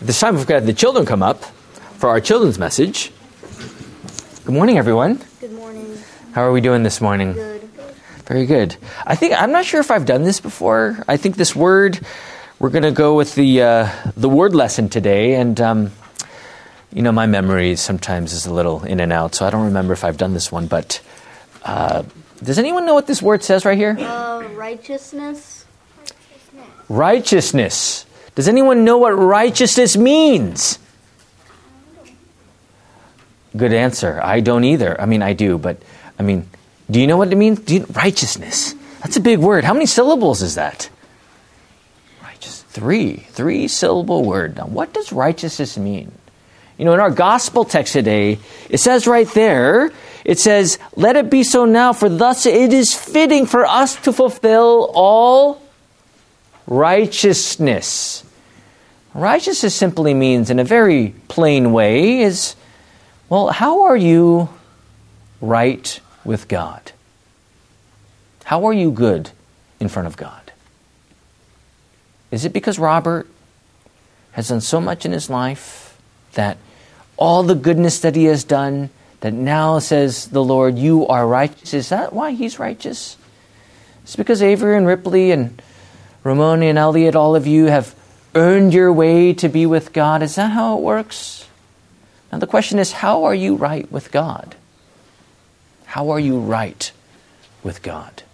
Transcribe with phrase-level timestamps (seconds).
[0.00, 1.42] This time we've got the children come up
[1.98, 3.12] for our children's message.
[4.44, 5.20] Good morning, everyone.
[5.40, 5.96] Good morning.
[6.32, 7.32] How are we doing this morning?
[7.32, 7.62] Good.
[8.26, 8.76] Very good.
[9.06, 11.02] I think I'm not sure if I've done this before.
[11.08, 12.00] I think this word
[12.58, 15.92] we're going to go with the uh, the word lesson today, and um,
[16.92, 19.92] you know my memory sometimes is a little in and out, so I don't remember
[19.92, 20.66] if I've done this one.
[20.66, 21.00] But
[21.64, 22.02] uh,
[22.42, 23.96] does anyone know what this word says right here?
[23.98, 25.64] Uh, righteousness.
[26.88, 28.05] Righteousness.
[28.36, 30.78] Does anyone know what righteousness means?
[33.56, 34.20] Good answer.
[34.22, 35.00] I don't either.
[35.00, 35.78] I mean, I do, but
[36.18, 36.46] I mean,
[36.90, 37.68] do you know what it means?
[37.70, 38.74] You, righteousness.
[39.00, 39.64] That's a big word.
[39.64, 40.90] How many syllables is that?
[42.22, 42.62] Righteous.
[42.62, 43.16] Three.
[43.16, 44.56] Three syllable word.
[44.56, 46.12] Now, what does righteousness mean?
[46.76, 49.92] You know, in our gospel text today, it says right there,
[50.26, 54.12] it says, Let it be so now, for thus it is fitting for us to
[54.12, 55.62] fulfill all
[56.66, 58.24] righteousness.
[59.14, 62.54] Righteousness simply means, in a very plain way, is
[63.28, 64.48] well, how are you
[65.40, 66.92] right with God?
[68.44, 69.30] How are you good
[69.80, 70.52] in front of God?
[72.30, 73.26] Is it because Robert
[74.32, 75.98] has done so much in his life
[76.34, 76.58] that
[77.16, 81.74] all the goodness that he has done, that now says the Lord, you are righteous?
[81.74, 83.16] Is that why he's righteous?
[84.04, 85.60] It's because Avery and Ripley and
[86.26, 87.94] Ramon and Elliot, all of you have
[88.34, 90.22] earned your way to be with God.
[90.22, 91.46] Is that how it works?
[92.32, 94.56] Now, the question is how are you right with God?
[95.84, 96.90] How are you right
[97.62, 98.24] with God?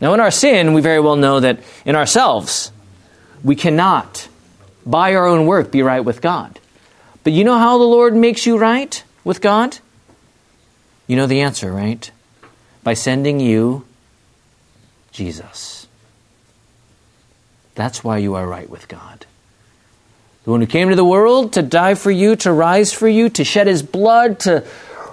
[0.00, 2.70] Now, in our sin, we very well know that in ourselves,
[3.42, 4.28] we cannot,
[4.86, 6.60] by our own work, be right with God.
[7.24, 9.78] But you know how the Lord makes you right with God?
[11.08, 12.08] You know the answer, right?
[12.84, 13.84] By sending you
[15.10, 15.81] Jesus.
[17.74, 19.26] That's why you are right with God.
[20.44, 23.28] The one who came to the world to die for you, to rise for you,
[23.30, 24.64] to shed his blood, to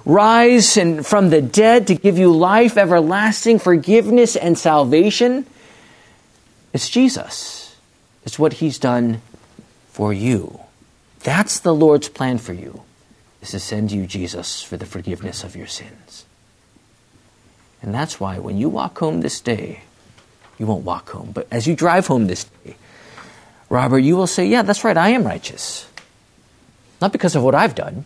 [0.05, 5.45] rise and from the dead, to give you life, everlasting forgiveness, and salvation.
[6.73, 7.75] It's Jesus.
[8.25, 9.21] It's what he's done
[9.91, 10.59] for you.
[11.21, 12.81] That's the Lord's plan for you,
[13.41, 16.25] is to send you Jesus for the forgiveness of your sins.
[17.81, 19.81] And that's why when you walk home this day,
[20.59, 22.75] you won't walk home, but as you drive home this day,
[23.69, 25.87] Robert, you will say, Yeah, that's right, I am righteous.
[27.01, 28.05] Not because of what I've done,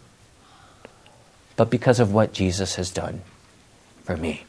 [1.56, 3.22] but because of what Jesus has done
[4.03, 4.44] for me.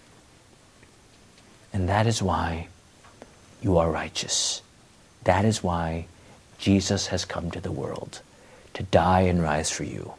[1.73, 2.69] And that is why
[3.63, 4.63] you are righteous.
[5.25, 6.07] That is why
[6.59, 8.21] Jesus has come to the world
[8.75, 10.15] to die and rise for you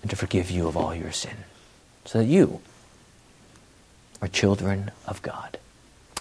[0.00, 1.44] and to forgive you of all your sin
[2.04, 2.60] so that you
[4.20, 5.58] are children of God.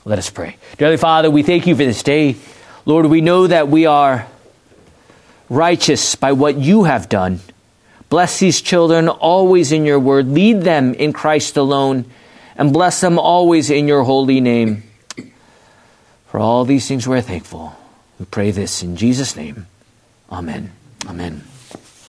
[0.06, 0.58] Let us pray.
[0.78, 2.35] Dearly Father, we thank you for this day.
[2.85, 4.28] Lord, we know that we are
[5.50, 7.41] righteous by what you have done.
[8.09, 10.28] Bless these children always in your word.
[10.28, 12.06] Lead them in Christ alone
[12.56, 14.84] and bless them always in your holy name.
[16.28, 17.75] For all these things we're thankful.
[18.19, 19.68] We pray this in Jesus' name.
[20.31, 20.72] Amen.
[21.07, 21.44] Amen.